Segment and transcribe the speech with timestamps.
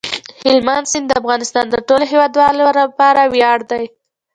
[0.47, 3.83] هلمند سیند د افغانستان د ټولو هیوادوالو لپاره ویاړ دی.